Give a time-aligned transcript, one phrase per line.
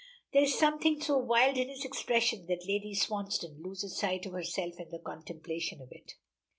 [0.33, 4.79] There is something so wild in his expression that Lady Swansdown loses sight of herself
[4.79, 6.13] in the contemplation of it.